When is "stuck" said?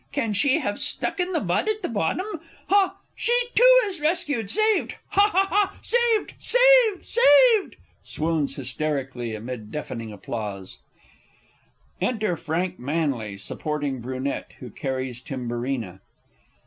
0.79-1.19